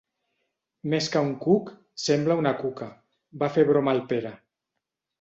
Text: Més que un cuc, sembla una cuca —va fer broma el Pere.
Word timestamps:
Més 0.93 1.09
que 1.15 1.21
un 1.25 1.29
cuc, 1.43 1.69
sembla 2.05 2.39
una 2.41 2.57
cuca 2.65 2.91
—va 2.97 3.55
fer 3.59 3.71
broma 3.73 3.99
el 3.99 4.07
Pere. 4.13 4.37